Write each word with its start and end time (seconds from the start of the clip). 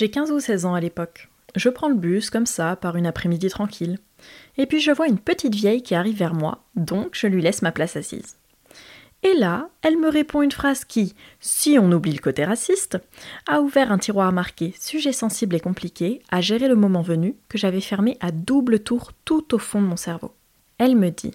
J'ai 0.00 0.08
15 0.08 0.30
ou 0.30 0.40
16 0.40 0.64
ans 0.64 0.72
à 0.72 0.80
l'époque. 0.80 1.28
Je 1.56 1.68
prends 1.68 1.90
le 1.90 1.94
bus 1.94 2.30
comme 2.30 2.46
ça, 2.46 2.74
par 2.74 2.96
une 2.96 3.04
après-midi 3.04 3.50
tranquille. 3.50 3.98
Et 4.56 4.64
puis 4.64 4.80
je 4.80 4.92
vois 4.92 5.08
une 5.08 5.18
petite 5.18 5.54
vieille 5.54 5.82
qui 5.82 5.94
arrive 5.94 6.16
vers 6.16 6.32
moi, 6.32 6.64
donc 6.74 7.10
je 7.12 7.26
lui 7.26 7.42
laisse 7.42 7.60
ma 7.60 7.70
place 7.70 7.96
assise. 7.96 8.38
Et 9.22 9.34
là, 9.34 9.68
elle 9.82 9.98
me 9.98 10.08
répond 10.08 10.40
une 10.40 10.52
phrase 10.52 10.86
qui, 10.86 11.14
si 11.38 11.76
on 11.78 11.92
oublie 11.92 12.14
le 12.14 12.18
côté 12.20 12.46
raciste, 12.46 12.96
a 13.46 13.60
ouvert 13.60 13.92
un 13.92 13.98
tiroir 13.98 14.32
marqué 14.32 14.72
sujet 14.80 15.12
sensible 15.12 15.54
et 15.54 15.60
compliqué 15.60 16.22
à 16.30 16.40
gérer 16.40 16.68
le 16.68 16.76
moment 16.76 17.02
venu 17.02 17.36
que 17.50 17.58
j'avais 17.58 17.82
fermé 17.82 18.16
à 18.20 18.30
double 18.30 18.80
tour 18.80 19.12
tout 19.26 19.54
au 19.54 19.58
fond 19.58 19.82
de 19.82 19.86
mon 19.86 19.98
cerveau. 19.98 20.34
Elle 20.78 20.96
me 20.96 21.10
dit 21.10 21.34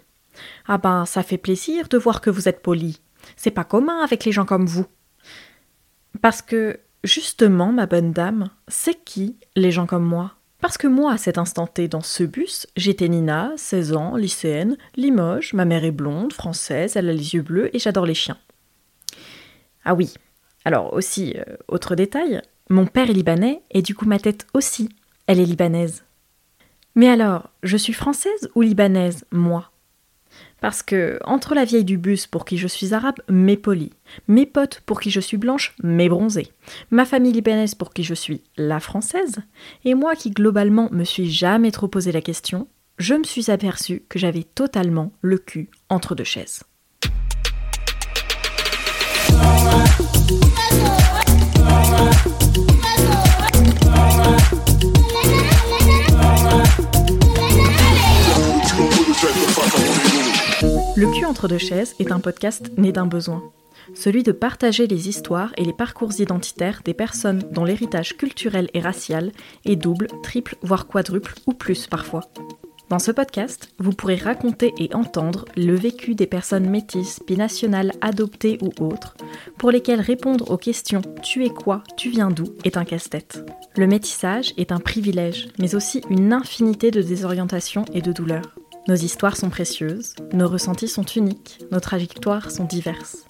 Ah 0.68 0.80
ben, 0.80 1.06
ça 1.06 1.22
fait 1.22 1.38
plaisir 1.38 1.88
de 1.88 2.00
voir 2.00 2.20
que 2.20 2.32
vous 2.32 2.50
êtes 2.50 2.64
poli. 2.64 3.00
C'est 3.36 3.52
pas 3.52 3.64
commun 3.64 4.04
avec 4.04 4.26
les 4.26 4.32
gens 4.32 4.46
comme 4.46 4.66
vous. 4.66 4.88
Parce 6.20 6.42
que, 6.42 6.80
justement, 7.06 7.72
ma 7.72 7.86
bonne 7.86 8.12
dame, 8.12 8.50
c'est 8.68 9.04
qui 9.04 9.38
les 9.56 9.72
gens 9.72 9.86
comme 9.86 10.06
moi? 10.06 10.34
Parce 10.62 10.78
que 10.78 10.88
moi, 10.88 11.14
à 11.14 11.18
cet 11.18 11.38
instant 11.38 11.68
T, 11.68 11.88
dans 11.88 12.02
ce 12.02 12.24
bus, 12.24 12.68
j'étais 12.76 13.08
Nina, 13.08 13.54
16 13.56 13.94
ans, 13.94 14.16
lycéenne, 14.16 14.78
Limoges, 14.96 15.54
ma 15.54 15.66
mère 15.66 15.86
est 15.86 15.92
blonde, 15.92 16.34
française, 16.34 16.96
elle 16.96 17.10
a 17.10 17.14
les 17.14 17.36
yeux 17.36 17.44
bleus 17.44 17.76
et 17.76 17.80
j'adore 17.80 18.06
les 18.06 18.16
chiens. 18.16 18.38
Ah 19.84 19.94
oui, 19.94 20.16
alors 20.64 20.94
aussi, 20.94 21.36
euh, 21.38 21.56
autre 21.68 21.96
détail, 21.96 22.42
mon 22.70 22.88
père 22.88 23.10
est 23.10 23.14
libanais 23.14 23.62
et 23.70 23.84
du 23.84 23.94
coup 23.94 24.06
ma 24.06 24.18
tête 24.18 24.48
aussi, 24.56 24.90
elle 25.28 25.40
est 25.40 25.46
libanaise. 25.46 26.04
Mais 26.96 27.10
alors, 27.10 27.50
je 27.62 27.78
suis 27.78 27.94
française 27.94 28.50
ou 28.56 28.62
libanaise, 28.62 29.26
moi? 29.32 29.70
Parce 30.62 30.82
que, 30.82 31.20
entre 31.26 31.54
la 31.54 31.66
vieille 31.66 31.84
du 31.84 31.98
bus 31.98 32.28
pour 32.28 32.46
qui 32.46 32.58
je 32.58 32.68
suis 32.68 32.94
arabe, 32.94 33.20
mais 33.30 33.58
polie, 33.58 33.92
mes 34.28 34.46
potes 34.46 34.82
pour 34.86 35.00
qui 35.00 35.12
je 35.12 35.20
suis 35.20 35.38
blanche, 35.38 35.76
mais 35.84 36.10
bronzée, 36.10 36.48
ma 36.92 37.06
famille 37.06 37.34
libanaise 37.34 37.76
pour 37.76 37.94
qui 37.94 38.04
je 38.04 38.14
suis 38.14 38.42
la 38.58 38.80
française, 38.80 39.38
et 39.84 39.94
moi 39.94 40.16
qui 40.16 40.32
globalement 40.32 40.90
me 40.92 41.04
suis 41.04 41.30
jamais 41.30 41.72
trop 41.72 41.88
posé 41.88 42.12
la 42.12 42.22
question, 42.22 42.68
je 42.98 43.16
me 43.16 43.24
suis 43.24 43.52
aperçue 43.52 44.04
que 44.10 44.20
j'avais 44.20 44.44
totalement 44.44 45.12
le 45.22 45.38
cul 45.38 45.70
entre 45.90 46.16
deux 46.16 46.24
chaises. 46.24 46.64
Le 60.98 61.12
cul 61.12 61.26
entre 61.26 61.50
deux 61.50 61.58
chaises 61.58 61.94
est 62.00 62.14
un 62.14 62.22
podcast 62.22 62.72
né 62.78 62.94
d'un 62.94 63.06
besoin, 63.06 63.44
celui 63.94 64.24
de 64.24 64.32
partager 64.32 64.88
les 64.88 65.10
histoires 65.10 65.52
et 65.58 65.66
les 65.66 65.74
parcours 65.74 66.22
identitaires 66.22 66.82
des 66.86 66.94
personnes 66.94 67.44
dont 67.52 67.66
l'héritage 67.66 68.16
culturel 68.16 68.70
et 68.74 68.80
racial 68.80 69.34
est 69.66 69.76
double, 69.76 70.08
triple, 70.24 70.56
voire 70.62 70.88
quadruple 70.88 71.34
ou 71.48 71.52
plus 71.52 71.88
parfois. 71.88 72.22
Dans 72.88 73.00
ce 73.00 73.12
podcast, 73.12 73.74
vous 73.78 73.92
pourrez 73.92 74.16
raconter 74.16 74.74
et 74.78 74.94
entendre 74.96 75.44
le 75.58 75.76
vécu 75.76 76.16
des 76.16 76.28
personnes 76.28 76.70
métisses, 76.70 77.20
binationales, 77.28 77.92
adoptées 78.00 78.58
ou 78.62 78.72
autres, 78.82 79.18
pour 79.58 79.72
lesquelles 79.72 80.02
répondre 80.02 80.50
aux 80.50 80.58
questions 80.58 81.02
Tu 81.22 81.44
es 81.46 81.50
quoi? 81.50 81.84
Tu 81.98 82.10
viens 82.10 82.30
d'où 82.30 82.46
est 82.64 82.78
un 82.78 82.86
casse-tête. 82.86 83.44
Le 83.76 83.88
métissage 83.88 84.54
est 84.56 84.72
un 84.72 84.80
privilège, 84.80 85.50
mais 85.60 85.76
aussi 85.76 86.04
une 86.10 86.32
infinité 86.32 86.90
de 86.90 87.02
désorientation 87.02 87.84
et 87.94 88.02
de 88.02 88.14
douleurs. 88.14 88.56
Nos 88.88 88.96
histoires 88.96 89.36
sont 89.36 89.50
précieuses, 89.50 90.14
nos 90.32 90.48
ressentis 90.48 90.88
sont 90.88 91.04
uniques, 91.04 91.60
nos 91.72 91.80
trajectoires 91.80 92.52
sont 92.52 92.66
diverses. 92.66 93.26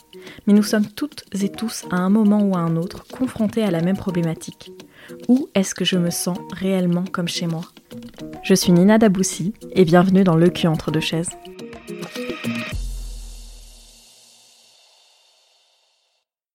Mais 0.46 0.54
nous 0.54 0.64
sommes 0.64 0.86
toutes 0.86 1.24
et 1.42 1.48
tous 1.48 1.86
à 1.92 1.96
un 1.96 2.10
moment 2.10 2.42
ou 2.42 2.58
à 2.58 2.60
un 2.60 2.76
autre 2.76 3.06
confrontés 3.08 3.64
à 3.64 3.72
la 3.72 3.82
même 3.82 3.96
problématique. 3.96 4.74
Où 5.30 5.48
est-ce 5.56 5.74
que 5.74 5.86
je 5.86 5.96
me 5.96 6.10
sens 6.10 6.38
réellement 6.52 7.06
comme 7.10 7.30
chez 7.30 7.48
moi? 7.48 7.62
Je 8.44 8.54
suis 8.54 8.74
Nina 8.74 8.98
Daboussi 8.98 9.54
et 9.72 9.86
bienvenue 9.86 10.26
dans 10.26 10.36
Le 10.36 10.50
cul 10.50 10.68
entre 10.68 10.92
deux 10.92 11.00
chaises. 11.00 11.30